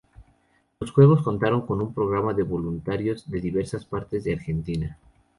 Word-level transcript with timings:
Los 0.79 0.89
juegos 0.93 1.21
contaron 1.21 1.61
con 1.67 1.79
un 1.79 1.93
programa 1.93 2.33
de 2.33 2.41
voluntarios 2.41 3.29
de 3.29 3.39
diversas 3.39 3.85
partes 3.85 4.23
de 4.23 4.33
Argentina. 4.33 4.97